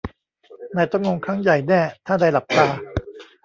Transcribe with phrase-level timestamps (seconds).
[0.75, 2.65] นายต้องงงครั้งใหญ่แน่ถ้านายหลับตา